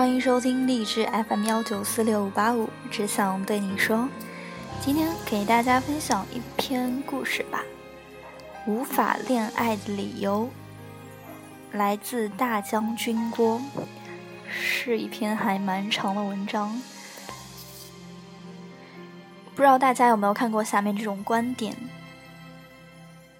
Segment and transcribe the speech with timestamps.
[0.00, 4.08] 欢迎收听励志 FM 幺九四六五八五，只想对你说，
[4.80, 7.62] 今天给大家分享一篇故事吧。
[8.66, 10.48] 无法恋爱的理由，
[11.72, 13.60] 来自大将军郭，
[14.48, 16.80] 是一篇还蛮长的文章。
[19.54, 21.76] 不知道大家有没有看过下面这种观点？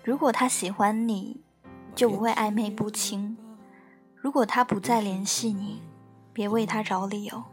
[0.04, 1.40] 如果他喜欢你，
[1.95, 3.34] 就不会暧昧不清；
[4.14, 5.80] 如果他不再联系你，
[6.32, 7.44] 别为他找理由。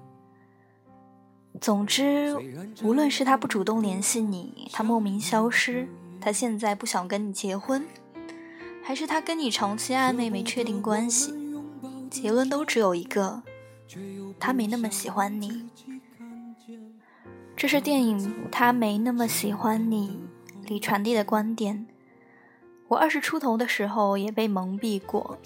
[1.60, 2.36] 总之，
[2.84, 5.88] 无论是他不主动联系你，他莫名消失，
[6.22, 7.86] 他现在不想跟你结婚，
[8.84, 11.34] 还是他跟你长期暧昧没确定关系，
[12.12, 13.42] 结论都只有一个：
[14.40, 15.70] 他没那么喜欢你。
[17.56, 18.20] 这是电影
[18.52, 20.20] 《他没那么喜欢你》
[20.70, 21.88] 里传递的观点。
[22.88, 25.38] 我二十出头的时候也被蒙蔽过，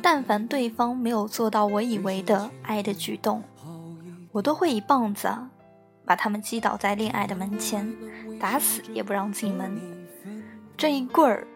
[0.00, 3.42] 但凡对方没有做到我以为的爱的举动，
[4.30, 5.28] 我都会一棒子
[6.04, 7.92] 把他们击倒在恋爱的门前，
[8.38, 9.76] 打死也不让进门。
[10.76, 11.46] 这一棍儿，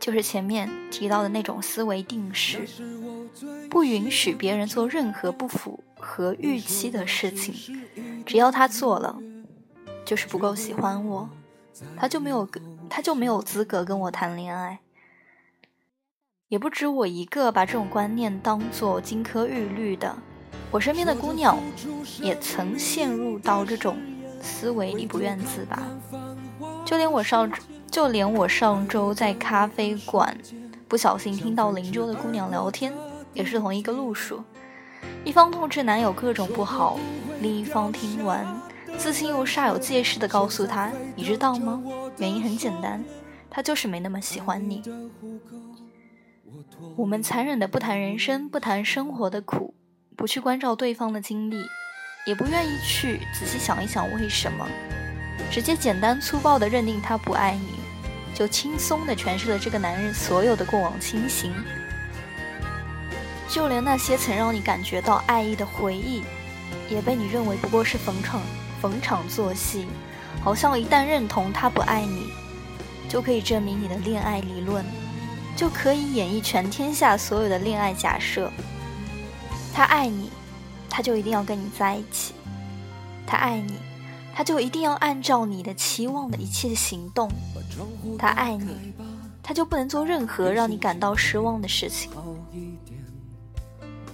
[0.00, 2.66] 就是前面提到的那种思维定式，
[3.68, 7.54] 不允许别人做任何不符合预期的事情，
[8.24, 9.18] 只要他做了，
[10.06, 11.28] 就是不够喜欢我，
[11.96, 12.48] 他就没有
[12.88, 14.78] 他就没有资格跟我谈恋爱，
[16.48, 20.16] 也不止我一个把这种观念当做金科玉律的。
[20.70, 21.58] 我身边的姑娘
[22.20, 23.96] 也曾陷入到这种
[24.42, 25.82] 思维里不愿自拔。
[26.84, 27.50] 就连我上
[27.90, 30.36] 就连我上周在咖啡馆
[30.86, 32.92] 不小心听到邻桌的姑娘聊天，
[33.32, 34.42] 也是同一个路数。
[35.24, 36.98] 一方痛斥男友各种不好，
[37.40, 38.46] 另一方听完
[38.96, 41.82] 自信又煞有介事的告诉他：“你知道吗？”
[42.18, 43.04] 原因很简单，
[43.50, 44.82] 他就是没那么喜欢你。
[46.96, 49.74] 我们残忍的不谈人生，不谈生活的苦，
[50.16, 51.62] 不去关照对方的经历，
[52.26, 54.66] 也不愿意去仔细想一想为什么，
[55.50, 57.78] 直接简单粗暴的认定他不爱你，
[58.34, 61.22] 就轻松的诠释了这个男人所有的过往情。
[63.48, 66.22] 就连那些曾让你感觉到爱意的回忆，
[66.90, 68.40] 也被你认为不过是逢场
[68.80, 69.86] 逢场作戏。
[70.40, 72.28] 好像一旦认同他不爱你，
[73.08, 74.84] 就可以证明你的恋爱理论，
[75.56, 78.50] 就可以演绎全天下所有的恋爱假设。
[79.74, 80.30] 他爱你，
[80.88, 82.32] 他就一定要跟你在一起；
[83.26, 83.78] 他爱你，
[84.32, 87.28] 他就一定要按照你的期望的一切行动；
[88.16, 88.94] 他爱你，
[89.42, 92.12] 他就不能做任何让你感到失望的事情。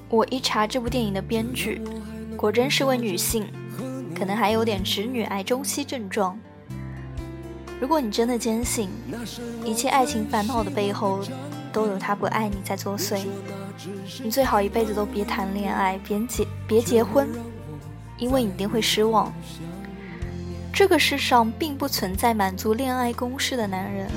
[0.08, 1.82] 我一查这部电影的编剧，
[2.36, 3.46] 果真是位女性。
[4.14, 6.38] 可能还有点直女癌中期症状。
[7.80, 8.88] 如果你真的坚信
[9.64, 11.20] 一切爱情烦恼的背后
[11.72, 13.20] 都有他不爱你在作祟，
[14.22, 17.28] 你最好一辈子都别谈恋爱，别结别结婚，
[18.16, 19.30] 因为你一定会失望。
[20.72, 24.08] 这个世上并不存在满足恋爱公式的男人，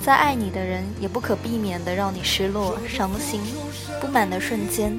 [0.00, 3.40] 在爱你的人也不可避免的让你失落、伤心、
[4.00, 4.98] 不满的瞬间。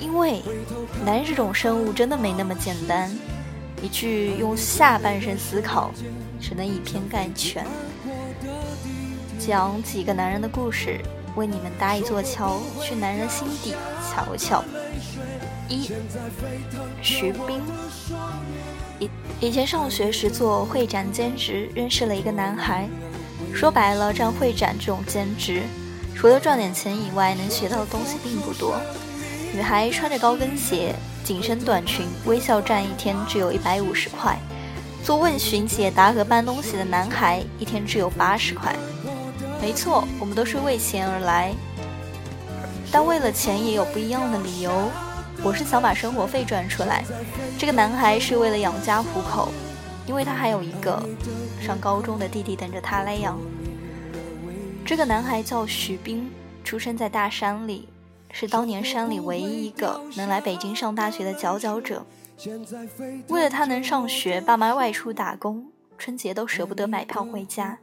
[0.00, 0.42] 因为
[1.04, 3.10] 男人这种生物真的没那么简单，
[3.82, 5.90] 一句用下半身思考，
[6.40, 7.66] 只能以偏概全。
[9.38, 11.00] 讲几个男人的故事，
[11.36, 13.74] 为你们搭一座桥，去男人心底
[14.10, 14.62] 瞧瞧。
[15.68, 15.90] 一，
[17.00, 17.62] 徐冰。
[18.98, 22.86] 以以前上学时做会展兼职，认识了一个男孩。
[23.54, 25.62] 说白了，干会展这种兼职，
[26.14, 28.78] 除了赚点钱以外，能学到的东西并不多。
[29.52, 30.94] 女孩穿着高跟鞋、
[31.24, 34.36] 紧身短裙，微笑站一天只有一百五十块；
[35.02, 38.74] 做问询解答和搬东西的男孩一天只有八十块。
[39.60, 41.52] 没错，我们都是为钱而来，
[42.92, 44.70] 但为了钱也有不一样的理由。
[45.42, 47.04] 我是想把生活费赚出来，
[47.58, 49.50] 这个男孩是为了养家糊口，
[50.06, 51.02] 因为他还有一个
[51.60, 53.38] 上高中的弟弟等着他来养。
[54.86, 56.30] 这个男孩叫徐斌，
[56.62, 57.88] 出生在大山里。
[58.32, 62.04] 是当年山里唯一一个能来北京上大学的佼佼者。
[63.28, 67.78] 为了他能上学，爸妈外出打工，春节都舍不得买票回家。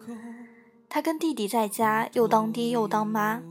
[0.89, 3.41] 他跟弟弟在家又当爹又当妈。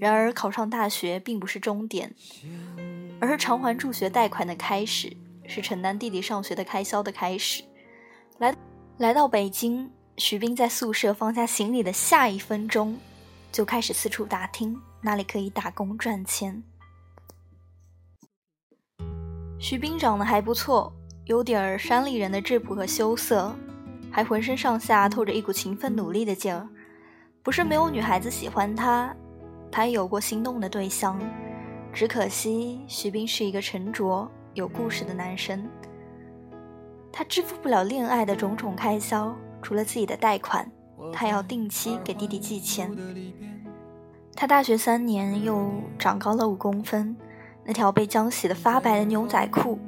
[0.00, 2.14] 然而考上大学并不是终点，
[3.20, 5.14] 而是偿还助学贷款的开始，
[5.46, 7.62] 是承担弟弟上学的开销的开始。
[8.38, 8.56] 来
[8.96, 12.96] 来到北京，徐斌在宿舍放下行李的下一分钟，
[13.52, 14.80] 就开始四处打听。
[15.02, 16.62] 哪里可以打工赚钱？
[19.58, 20.92] 徐斌长得还不错，
[21.24, 23.54] 有点儿山里人的质朴和羞涩，
[24.10, 26.68] 还浑身上下透着一股勤奋努力的劲儿。
[27.42, 29.14] 不是没有女孩子喜欢他，
[29.72, 31.18] 他也有过心动的对象，
[31.92, 35.66] 只可惜徐斌是一个沉着有故事的男生，
[37.10, 40.70] 他支付不了恋爱的种种开销，除了自己的贷款，
[41.12, 42.94] 他要定期给弟弟寄钱。
[44.40, 47.14] 他大学三年又长高了五公分，
[47.62, 49.78] 那条被浆洗的发白的牛仔裤，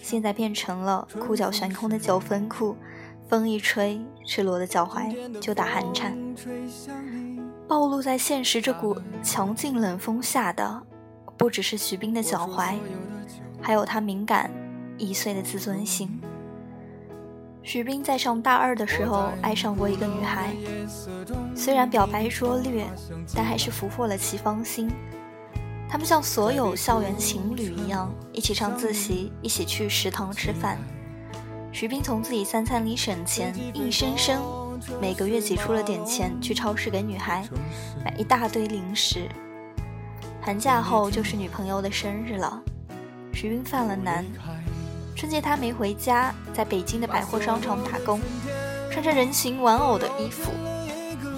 [0.00, 2.76] 现在变成了裤脚悬空的九分裤，
[3.28, 6.16] 风一吹，赤裸的脚踝就打寒颤。
[7.66, 10.82] 暴露在现实这股强劲冷风下的，
[11.36, 12.76] 不只是徐冰的脚踝，
[13.60, 14.48] 还有他敏感
[14.98, 16.20] 易碎的自尊心。
[17.62, 20.54] 徐斌在上大二的时候爱上过一个女孩，
[21.54, 22.86] 虽然表白拙劣，
[23.34, 24.90] 但还是俘获了其芳心。
[25.88, 30.78] 他们像所有校园情侣一样，一起上自习，一起去食堂吃饭。
[31.70, 34.40] 徐冰从自己三餐里省钱，硬生生
[35.00, 37.46] 每个月挤出了点钱去超市给女孩
[38.04, 39.28] 买一大堆零食。
[40.40, 42.60] 寒假后就是女朋友的生日了，
[43.34, 44.24] 徐冰犯了难。
[45.20, 48.18] 春节他没回家，在北京的百货商场打工，
[48.90, 50.50] 穿着人形玩偶的衣服，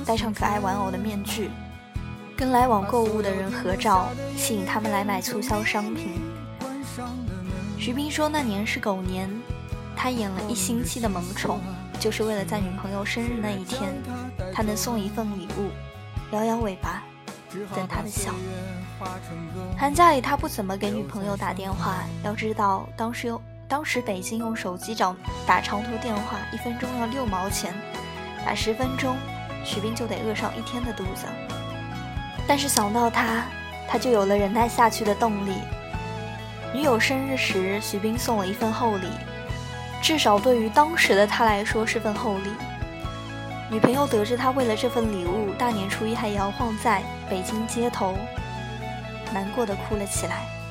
[0.06, 1.50] 戴上可爱玩偶的面具，
[2.36, 4.06] 跟来往购物的人合照，
[4.36, 6.12] 吸引他们来买促销商品。
[7.76, 9.28] 徐冰说那年是狗年，
[9.96, 11.58] 他演了一星期的萌宠，
[11.98, 13.92] 就是为了在女朋友生日那一天，
[14.54, 15.70] 他能送一份礼物，
[16.30, 17.02] 摇摇尾巴，
[17.74, 18.32] 等她的笑。
[19.76, 23.42] 寒假里他不怎么给女朋友打电话，要知道当时有。
[23.72, 25.16] 当时北京用手机找
[25.46, 27.72] 打长途电话，一分钟要六毛钱，
[28.44, 29.16] 打十分钟，
[29.64, 31.24] 徐斌就得饿上一天的肚子。
[32.46, 33.46] 但是想到他，
[33.88, 35.54] 他就有了忍耐下去的动力。
[36.74, 39.08] 女友生日时，徐斌送了一份厚礼，
[40.02, 42.50] 至少对于当时的他来说是份厚礼。
[43.70, 48.14] 女朋友得知他为了这份礼物，大年初一还摇晃在北京街头，
[49.32, 50.61] 难过的哭了起来。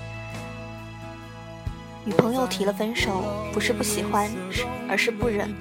[2.04, 4.28] 女朋友提了分手，不是不喜欢，
[4.90, 5.54] 而是不忍。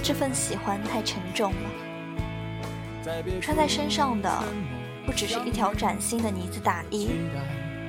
[0.00, 3.10] 这份喜欢太沉重了，
[3.40, 4.30] 穿在身上的
[5.04, 7.10] 不只是一条崭新的呢子大衣，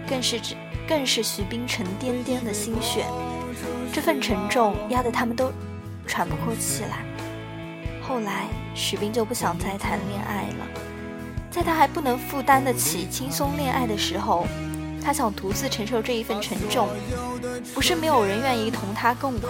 [0.09, 0.55] 更是指
[0.87, 3.05] 更是徐冰沉甸甸的心血。
[3.91, 5.51] 这份沉重压得他们都
[6.07, 7.05] 喘不过气来。
[8.01, 10.67] 后来，徐冰就不想再谈恋爱了，
[11.51, 14.47] 在他还不能负担得起轻松恋爱的时候。
[15.03, 16.87] 他想独自承受这一份沉重，
[17.73, 19.47] 不是没有人愿意同他共苦，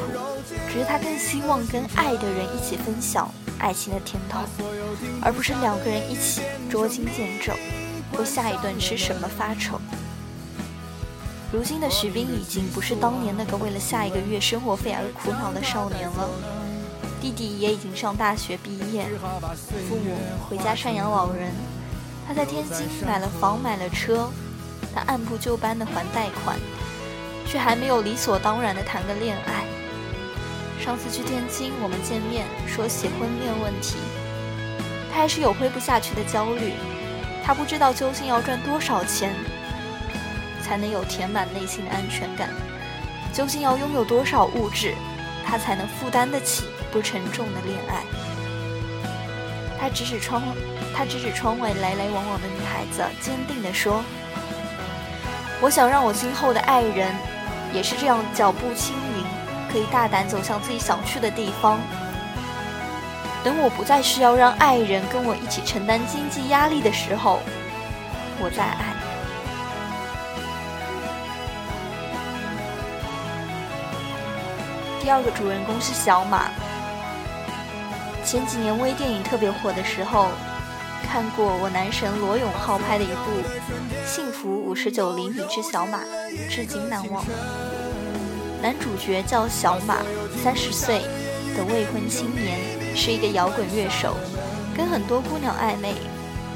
[0.68, 3.30] 只是他更希望跟爱的人一起分享
[3.60, 4.40] 爱情的甜头，
[5.22, 7.54] 而不是两个人一起捉襟见肘，
[8.18, 9.80] 为下一顿吃什么发愁。
[11.52, 16.28] 如今的徐冰已经不是当年那个为了下一个月生活费而苦恼的少年了，
[17.22, 19.06] 弟弟也已经上大学毕业，
[19.88, 20.18] 父母
[20.50, 21.52] 回家赡养老人，
[22.28, 24.32] 他在天津买了房买了车。
[24.94, 26.58] 他按部就班的还贷款，
[27.46, 29.66] 却还没有理所当然的谈个恋爱。
[30.80, 33.96] 上次去天津，我们见面说起婚恋问题，
[35.12, 36.74] 他还是有挥不下去的焦虑。
[37.46, 39.34] 他不知道究竟要赚多少钱，
[40.62, 42.50] 才能有填满内心的安全感；
[43.34, 44.94] 究竟要拥有多少物质，
[45.46, 48.04] 他才能负担得起不沉重的恋爱。
[49.80, 50.42] 他指指窗，
[50.96, 54.04] 他指指窗外来来往往的女孩子，坚定地说。
[55.64, 57.16] 我想让我今后的爱人，
[57.72, 59.26] 也是这样脚步轻盈，
[59.72, 61.80] 可以大胆走向自己想去的地方。
[63.46, 67.40] 等我不再需要让爱人跟我一起承担经济压力的时候，
[68.42, 68.94] 我再爱。
[75.02, 76.50] 第二个主人公是小马。
[78.26, 80.28] 前几年微电影特别火的时候。
[81.14, 83.14] 看过我男神罗永浩拍的一部
[84.04, 86.00] 《幸福五十九厘米之小马》，
[86.50, 87.24] 至今难忘。
[88.64, 89.98] 男主角叫小马，
[90.44, 91.02] 三十岁
[91.56, 92.58] 的未婚青年，
[92.96, 94.16] 是一个摇滚乐手，
[94.76, 95.94] 跟很多姑娘暧昧，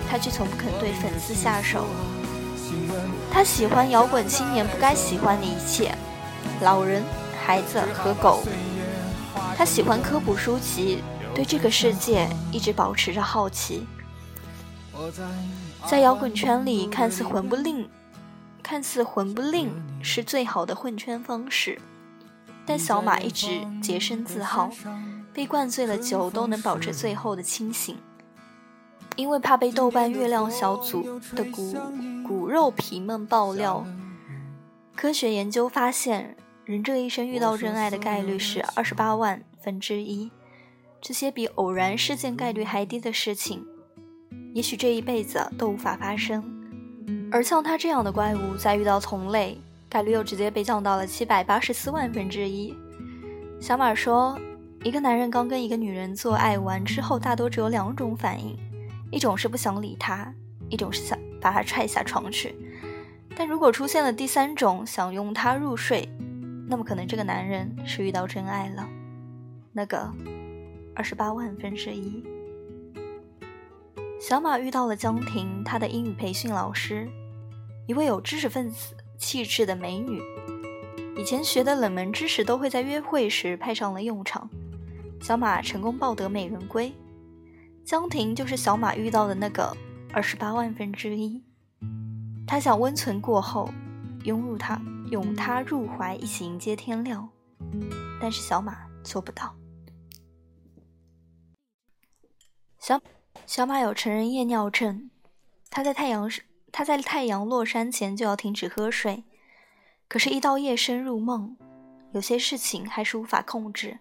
[0.10, 1.86] 他却从不肯对粉丝下手。
[3.32, 5.94] 他喜欢摇滚青年不该喜欢的一切：
[6.62, 7.04] 老人、
[7.46, 8.42] 孩子和狗。
[9.56, 11.04] 他喜欢科普书籍，
[11.36, 13.86] 对这个世界一直保持着好奇。
[15.86, 17.88] 在摇滚圈里，看似混不吝，
[18.63, 21.80] 看似混不吝是最好的混圈方式。
[22.66, 24.70] 但小马一直洁身自好，
[25.34, 27.98] 被灌醉了酒都能保持最后的清醒。
[29.16, 31.75] 因为怕被豆瓣月亮小组的骨
[32.27, 33.86] 骨肉皮们爆料，
[34.96, 36.36] 科学研究发现，
[36.66, 40.30] 人这一生遇到真爱的概率是二十八万分之一。
[41.01, 43.66] 这些比偶然事件概率还低的事情。
[44.58, 46.44] 也许这一辈子都无法发生，
[47.32, 49.56] 而像他这样的怪物，在遇到同类，
[49.88, 52.76] 概率又直接被降到了七百八十四万分之一。
[53.62, 54.36] 小马说，
[54.82, 58.58] 一个男人刚跟一个女人做爱完之后，大多只有两种反应，
[59.12, 60.34] 一种是不想理他，
[60.70, 62.56] 一种是想把他踹下床去。
[63.36, 66.10] 但如果出现了第三种，想用他入睡，
[66.68, 68.90] 那么可能这个男人是遇到真爱了，
[69.72, 70.12] 那个
[70.96, 72.26] 二十八万分之一。
[74.20, 77.08] 小马遇到了江婷，他的英语培训老师，
[77.86, 80.20] 一位有知识分子气质的美女。
[81.16, 84.50] 以前学的冷门知识都会在约会时派上了用场。
[85.22, 86.92] 小马成功抱得美人归，
[87.86, 89.76] 江婷就是小马遇到的那个
[90.12, 91.44] 二十八万分之一。
[92.48, 93.70] 他想温存过后，
[94.24, 94.82] 拥入她，
[95.12, 97.30] 拥她入怀，一起迎接天亮。
[98.20, 99.56] 但是小马做不到。
[102.80, 103.00] 小。
[103.48, 105.10] 小马有成人夜尿症，
[105.70, 106.30] 他在太阳
[106.70, 109.24] 他在太阳落山前就要停止喝水，
[110.10, 111.56] 可是，一到夜深入梦，
[112.12, 114.00] 有些事情还是无法控制。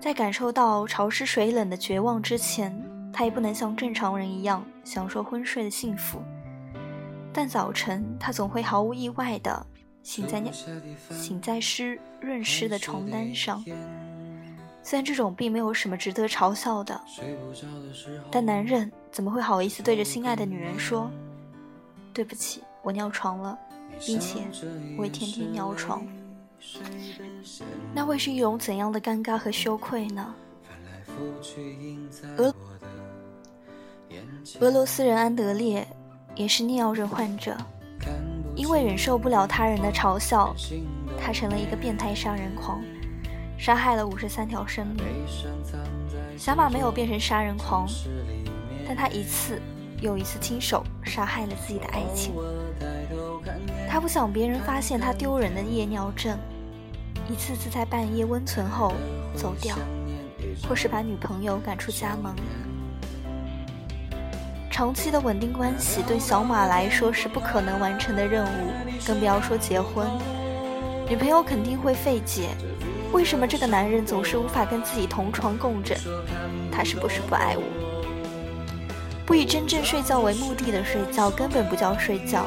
[0.00, 2.76] 在感受到潮湿水冷的绝望之前，
[3.12, 6.20] 他也不能像正常人一样享受昏睡的幸福。
[7.32, 9.64] 但早晨，他总会毫无意外地
[10.02, 10.52] 醒在尿
[11.12, 13.64] 醒在湿润湿的床单上。
[14.88, 16.98] 虽然这种并没有什么值得嘲笑的，
[18.30, 21.10] 但男人怎么会好意思对着心爱的女人说
[22.14, 23.58] ：“对不起，我尿床了，
[24.06, 24.40] 并且
[24.96, 26.02] 我也天天尿床。”
[27.94, 30.34] 那会是一种怎样的尴尬和羞愧呢？
[32.38, 32.54] 俄
[34.60, 35.86] 俄罗斯人安德烈
[36.34, 37.54] 也是尿症患者，
[38.56, 40.56] 因为忍受不了他人的嘲笑，
[41.20, 42.82] 他成了一个变态杀人狂。
[43.58, 45.04] 杀害了五十三条生命。
[46.36, 47.86] 小马没有变成杀人狂，
[48.86, 49.60] 但他一次
[50.00, 52.32] 又一次亲手杀害了自己的爱情。
[53.90, 56.38] 他不想别人发现他丢人的夜尿症，
[57.28, 58.94] 一次次在半夜温存后
[59.34, 59.76] 走掉，
[60.68, 62.32] 或是把女朋友赶出家门。
[64.70, 68.70] 长期的稳定关系对小马来说是不可能完成的任务，
[69.04, 70.06] 更不要说结婚。
[71.10, 72.50] 女朋友肯定会费解。
[73.12, 75.98] 为什么这个男人总是无法跟自己同床共枕？
[76.70, 77.62] 他是不是不爱我？
[79.26, 82.46] 不以真正睡觉为目的的睡觉根本不叫睡觉。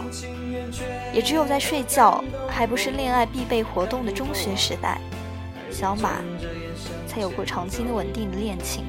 [1.13, 5.01] 也只有在睡觉还不是恋爱必备活动的中学时代，
[5.69, 6.21] 小马
[7.07, 8.85] 才有过长期的稳定的恋情。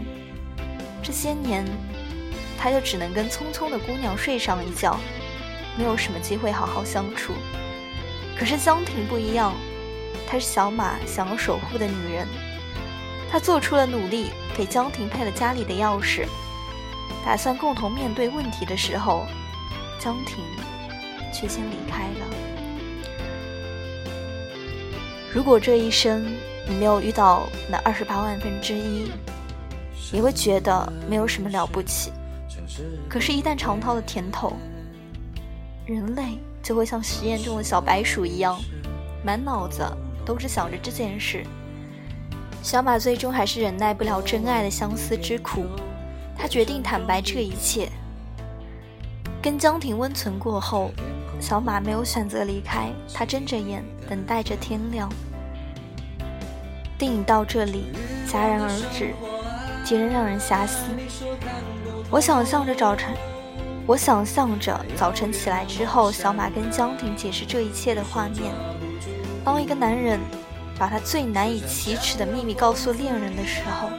[1.02, 1.64] 这些年，
[2.56, 4.96] 他就只能跟匆匆的姑娘睡上一觉，
[5.76, 7.32] 没有什么机会好好相处。
[8.38, 9.52] 可是江婷不一样。
[10.32, 12.26] 她是小马想要守护的女人，
[13.30, 16.26] 她做出了努力，给江婷配了家里的钥匙，
[17.22, 19.26] 打算共同面对问题的时候，
[19.98, 20.42] 江婷
[21.34, 22.26] 却先离开了。
[25.34, 26.24] 如果这一生
[26.66, 29.10] 你没有遇到那二十八万分之一，
[30.10, 32.10] 你会觉得没有什么了不起。
[33.06, 34.56] 可是，一旦尝到了甜头，
[35.84, 38.58] 人类就会像实验中的小白鼠一样，
[39.22, 39.86] 满脑子。
[40.24, 41.44] 都是想着这件事，
[42.62, 45.66] 小马最终还是忍耐不了真爱的相思之苦，
[46.36, 47.88] 他决定坦白这一切。
[49.42, 50.90] 跟江婷温存过后，
[51.40, 55.08] 小马没有选择离开，他睁着眼等待着天亮。
[56.96, 57.86] 电影到这里
[58.28, 59.12] 戛然而止，
[59.84, 60.84] 竟然让人遐思。
[62.08, 63.16] 我想象着早晨，
[63.84, 68.52] 我想象着早晨起来之后，小马跟江婷解释这一切的画面。
[69.44, 70.20] 当一个男人
[70.78, 73.90] 把他最难以启齿的秘密告诉恋人的时候，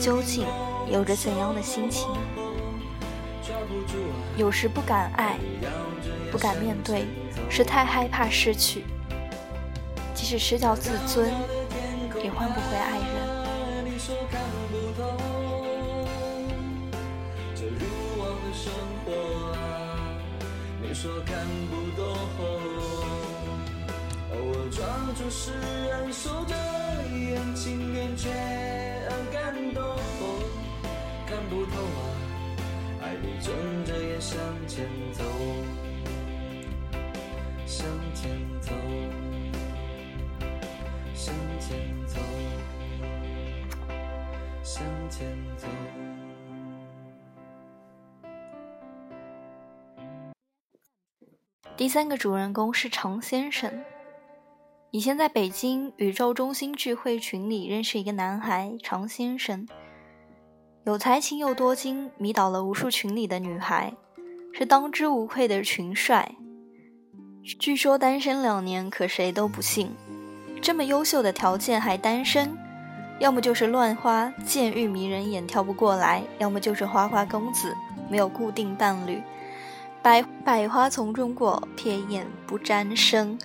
[0.00, 0.46] 究竟
[0.90, 2.08] 有着怎样的心情？
[4.36, 5.36] 有时不敢爱，
[6.30, 7.06] 不敢面对，
[7.48, 8.84] 是太害怕失去。
[10.14, 11.32] 即使失掉自尊，
[12.22, 13.06] 也换不回爱人。
[21.96, 22.59] 装
[25.14, 25.52] 作释
[25.88, 26.54] 然，守着
[27.12, 28.30] 眼，情愿却
[29.32, 29.82] 感动。
[31.26, 32.02] 看不透啊，
[33.02, 33.52] 爱你睁
[33.84, 35.24] 着眼向前走，
[37.66, 38.72] 向前走，
[41.14, 42.18] 向前走，
[44.62, 45.66] 向前走。
[51.76, 53.72] 第三个主人公是常先生。
[54.92, 59.68] 以前在北京宇宙中心聚会群里认识一个男孩常先生，
[60.84, 63.94] 有才情又多金，迷倒了无数群里的女孩。
[64.52, 66.34] 是当之无愧的群帅。
[67.60, 69.92] 据说单身两年，可谁都不信。
[70.60, 72.58] 这么优秀的条件还单身，
[73.20, 77.76] 要么就是乱花渐欲迷人眼跳不过来，要么就是花花公子
[78.10, 79.22] 没有固定伴侣。
[80.02, 83.38] 百百花丛中过，瞥眼不沾身。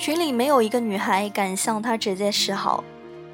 [0.00, 2.82] 群群里没有一个女孩敢向他直接示好。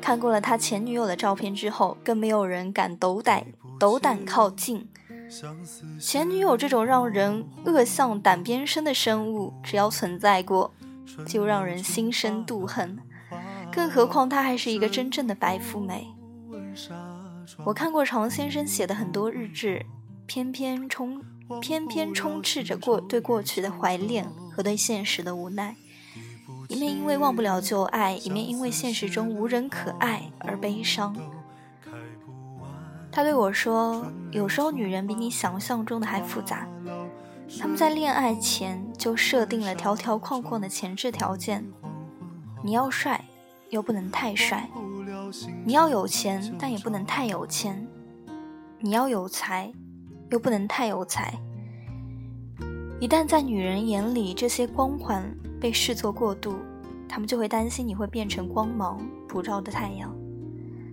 [0.01, 3.47] 看过了他前女友的照片之后，更没有人敢斗胆
[3.79, 4.89] 斗胆靠近。
[6.01, 10.75] 前女友这种让人恶向胆边生的生物，只要存在过，
[11.25, 12.99] 就让人心生妒恨。
[13.71, 16.09] 更何况她还是一个真正的白富美。
[17.65, 19.87] 我看过常先生写的很多日志，
[20.27, 21.23] 偏偏充
[21.61, 25.77] 偏偏充斥着过对过去的怀恋和对现实的无奈。
[26.69, 31.17] 一面因为忘不了旧爱，一面因为现实中无人可爱而悲伤。
[33.11, 36.67] 他对我说：“有时候女人比你想象中的还复杂。
[37.59, 41.65] 他们在恋爱前就设定了条条框框的前置条件：
[42.63, 43.25] 你要帅，
[43.71, 44.69] 又不能太帅；
[45.65, 47.77] 你要有钱，但也不能太有钱；
[48.81, 49.73] 你要有才，
[50.31, 51.33] 又不能太有才。
[52.99, 55.23] 一旦在女人眼里这些光环
[55.67, 56.61] 被视作过度，
[57.09, 60.15] 他们就会担心你会变成光芒普照的太阳。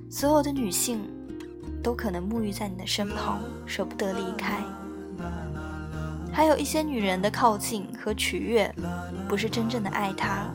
[0.10, 1.00] 所有的女性。”
[1.84, 4.64] 都可能沐浴在你的身旁，舍不得离开。
[6.32, 8.74] 还有一些女人的靠近和取悦，
[9.28, 10.48] 不是真正的爱他，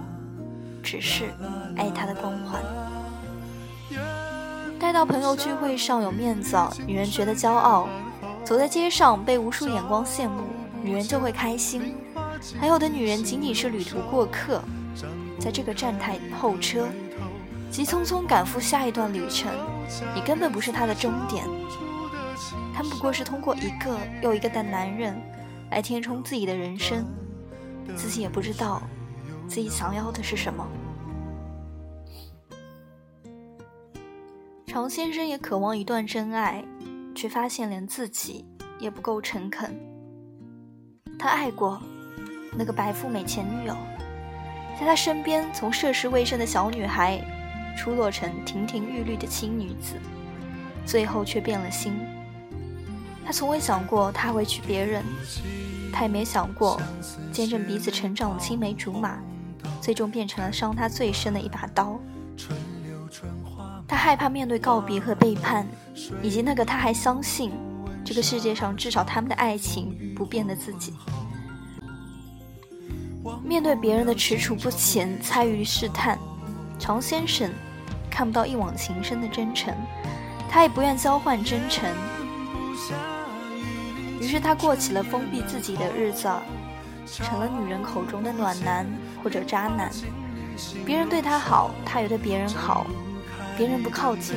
[0.83, 1.27] 只是
[1.77, 2.63] 爱他的光环。
[4.81, 6.57] 待到朋友聚会上有面子，
[6.87, 7.87] 女人觉得骄傲；
[8.43, 10.45] 走在街上被无数眼光羡慕，
[10.83, 11.95] 女人就会开心。
[12.61, 14.63] 还有的女人仅仅是旅途过客，
[15.39, 16.89] 在这个站台候车。
[17.71, 19.53] 急匆匆赶赴下一段旅程，
[20.15, 21.45] 你根本不是她的终点。
[22.75, 25.15] 她们不过是通过一个又一个的男人
[25.71, 27.05] 来填充自己的人生，
[27.95, 28.81] 自己也不知道
[29.47, 30.67] 自己想要的是什么。
[34.67, 36.65] 常先生也渴望一段真爱，
[37.15, 38.47] 却发现连自己
[38.79, 39.79] 也不够诚恳。
[41.19, 41.83] 他爱过
[42.59, 43.77] 那个白富美前女友，
[44.79, 47.23] 在他身边从涉世未深的小女孩。
[47.77, 49.95] 出落成亭亭玉立的青女子，
[50.85, 51.93] 最后却变了心。
[53.25, 55.05] 他从未想过他会娶别人，
[55.93, 56.77] 他也没想过
[57.31, 59.21] 见证彼此成长的青梅竹马，
[59.81, 62.01] 最终变成了伤他最深的一把刀。
[63.87, 65.65] 他害怕面对告别和背叛，
[66.21, 67.53] 以及那个他还相信
[68.05, 70.95] 这个世界上至少他们的爱情不变的自己。
[73.45, 76.19] 面对别人的踟蹰不前、猜疑试探，
[76.79, 77.51] 常先生。
[78.11, 79.73] 看不到一往情深的真诚，
[80.51, 81.89] 他也不愿交换真诚，
[84.21, 86.29] 于是他过起了封闭自己的日子，
[87.07, 88.85] 成了女人口中的暖男
[89.23, 89.89] 或者渣男。
[90.85, 92.85] 别人对他好，他也对别人好；
[93.57, 94.35] 别人不靠近，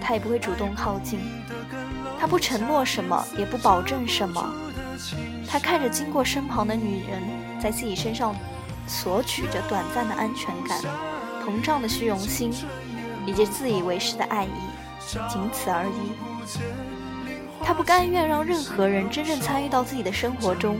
[0.00, 1.18] 他也不会主动靠近。
[2.20, 4.54] 他不承诺什么，也不保证什么。
[5.48, 7.20] 他看着经过身旁的女人，
[7.66, 8.32] 在自己身上
[8.86, 10.80] 索取着短暂的安全感，
[11.44, 12.52] 膨胀的虚荣心。
[13.26, 14.50] 以及自以为是的爱意，
[15.28, 16.12] 仅此而已。
[17.60, 20.78] 他不甘愿让任何人真正参与到自己的生活中，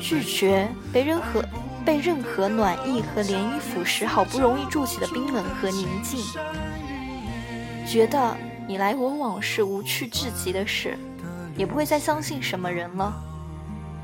[0.00, 1.44] 拒绝被任何
[1.84, 6.18] 被任何暖意和涟漪腐蚀好不容易筑起的冰冷和宁静。
[7.86, 8.34] 觉得
[8.66, 10.96] 你来我往是无趣至极的事，
[11.58, 13.12] 也不会再相信什么人了，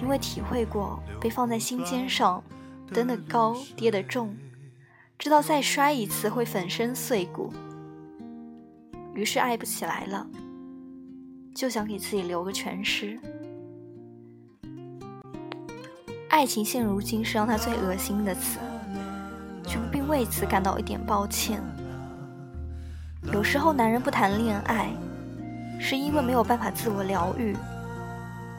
[0.00, 2.42] 因为体会过被放在心尖上，
[2.92, 4.36] 登得高，跌得重。
[5.18, 7.52] 知道再摔一次会粉身碎骨，
[9.14, 10.26] 于是爱不起来了，
[11.52, 13.18] 就想给自己留个全尸。
[16.28, 18.60] 爱情现如今是让他最恶心的词，
[19.64, 21.60] 却并为此感到一点抱歉。
[23.32, 24.92] 有时候男人不谈恋爱，
[25.80, 27.56] 是因为没有办法自我疗愈，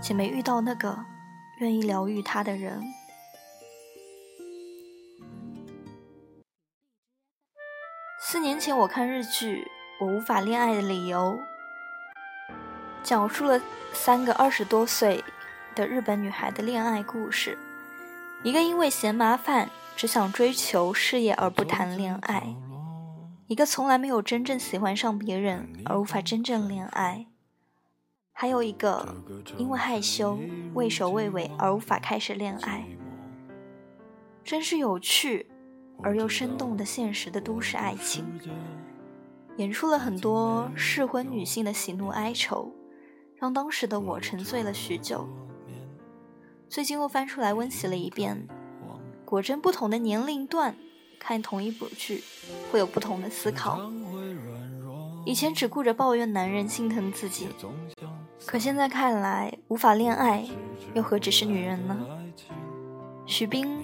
[0.01, 0.93] 且没遇到那个
[1.59, 2.81] 愿意疗愈他的人。
[8.21, 9.63] 四年前，我看日剧
[10.05, 11.37] 《我无法恋爱的理由》，
[13.03, 13.59] 讲述了
[13.91, 15.23] 三个二十多岁
[15.75, 17.57] 的日本女孩的恋爱故事。
[18.43, 22.55] 一个因为嫌麻烦，只想追求事业而不谈恋爱；
[23.47, 27.25] 一个从来没有真正喜欢上别人而无法真正恋爱；
[28.41, 29.05] 还有一个
[29.57, 30.39] 因为害羞、
[30.73, 32.85] 畏首畏尾而无法开始恋爱。
[34.45, 35.45] 真是有趣。
[36.01, 38.23] 而又生动的现实的都市爱情，
[39.57, 42.71] 演出了很多适婚女性的喜怒哀愁，
[43.35, 45.27] 让当时的我沉醉了许久。
[46.69, 48.47] 最近又翻出来温习了一遍，
[49.25, 50.73] 果真不同的年龄段
[51.19, 52.23] 看同一部剧
[52.71, 53.91] 会有不同的思考。
[55.25, 57.49] 以前只顾着抱怨男人心疼自己，
[58.45, 60.45] 可现在看来，无法恋爱
[60.93, 61.97] 又何止是女人呢？
[63.25, 63.79] 许斌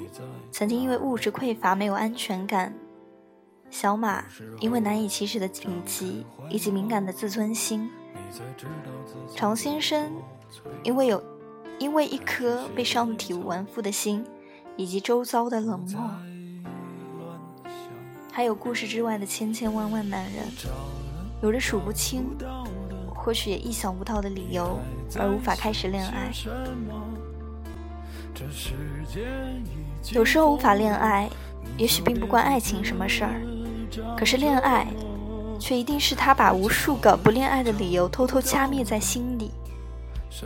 [0.51, 2.73] 曾经因为物质匮乏没有安全感，
[3.69, 4.23] 小马
[4.59, 7.89] 因为难以启齿的顶级以及敏感的自尊心，
[9.35, 10.11] 常先生
[10.83, 11.23] 因为有
[11.77, 14.25] 因为一颗被伤得体无完肤的心，
[14.77, 16.09] 以及周遭的冷漠，
[18.31, 20.43] 还有故事之外的千千万万男人，
[21.43, 22.25] 有着数不清，
[23.25, 24.79] 或许也意想不到的理由
[25.17, 26.31] 而无法开始恋爱。
[30.11, 31.27] 有时候无法恋爱，
[31.75, 33.41] 也许并不关爱情什么事儿，
[34.15, 34.85] 可是恋爱，
[35.59, 39.49] 却一定是他把无数个不恋爱的理由偷偷掐灭在心底，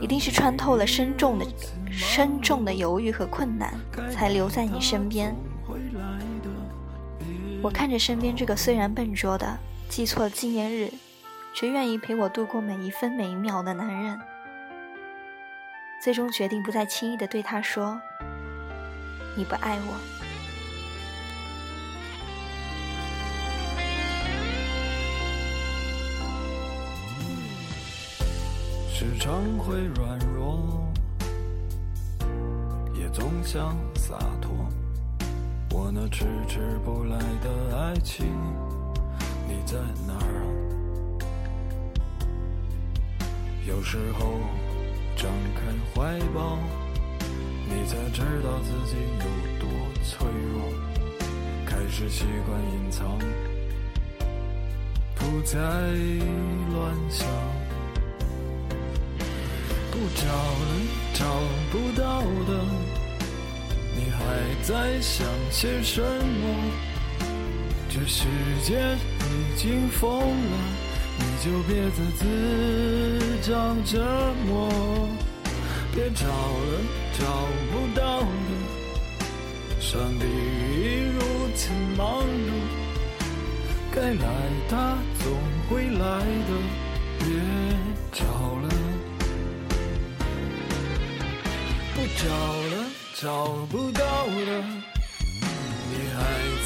[0.00, 1.44] 一定是穿透了深重的、
[1.90, 3.74] 深重的犹豫和困难，
[4.10, 5.36] 才留在你身边。
[7.62, 10.90] 我看着身边这个虽然笨拙的记错了纪念日，
[11.52, 14.18] 却愿意陪我度过每一分每一秒的男人。
[16.02, 18.00] 最终决定不再轻易的对他说
[19.36, 19.94] ：“你不爱我。”
[28.92, 30.86] 时常会软弱，
[32.94, 34.52] 也总想洒脱。
[35.72, 38.26] 我那迟迟不来的爱情，
[39.48, 40.59] 你在哪儿？
[43.66, 44.40] 有时候。
[45.16, 45.60] 张开
[45.92, 46.58] 怀抱，
[47.68, 49.26] 你才知道自己有
[49.58, 49.68] 多
[50.02, 50.72] 脆弱。
[51.66, 53.18] 开始习惯隐藏，
[55.14, 57.28] 不再乱想。
[59.90, 60.64] 不找了，
[61.12, 61.26] 找
[61.70, 62.64] 不到的，
[63.94, 64.18] 你还
[64.62, 66.72] 在想些什么？
[67.90, 68.24] 这世
[68.64, 70.89] 界已经疯了。
[71.42, 72.22] 就别再自
[73.40, 74.04] 找折
[74.46, 74.68] 磨，
[75.94, 76.80] 别找了，
[77.18, 77.24] 找
[77.72, 78.26] 不到的。
[79.80, 81.18] 上帝已如
[81.56, 82.52] 此忙碌，
[83.90, 84.26] 该来
[84.68, 85.32] 他总
[85.70, 86.50] 会来的，
[87.20, 87.24] 别
[88.12, 88.22] 找
[88.60, 88.68] 了，
[91.94, 92.74] 不找了，
[93.14, 94.62] 找不到了。
[95.88, 96.18] 你还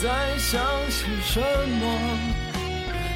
[0.02, 0.60] 在想
[0.90, 2.43] 些什么？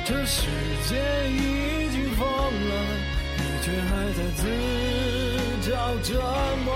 [0.09, 0.41] 这世
[0.89, 0.97] 界
[1.29, 2.73] 已经疯了，
[3.37, 4.41] 你却还在自
[5.69, 6.09] 找折
[6.65, 6.67] 磨。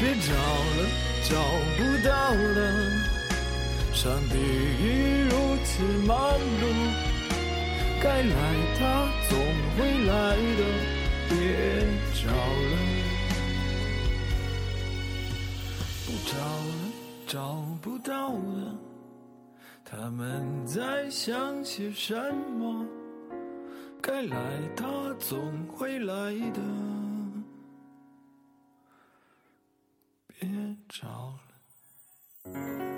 [0.00, 0.80] 别找了，
[1.28, 1.36] 找
[1.76, 2.58] 不到了，
[3.92, 5.30] 上帝已如
[5.62, 6.64] 此忙碌，
[8.02, 8.34] 该来
[8.78, 8.80] 他
[9.28, 9.36] 总
[9.76, 10.60] 会来的，
[11.28, 11.36] 别
[12.14, 12.72] 找了，
[16.06, 16.72] 不找了，
[17.26, 17.36] 找
[17.82, 18.89] 不到了。
[19.92, 22.86] 他们在想些什么
[24.00, 24.38] 该来
[24.76, 26.60] 的总会来的。
[30.28, 30.48] 别
[30.88, 31.34] 找
[32.44, 32.89] 了。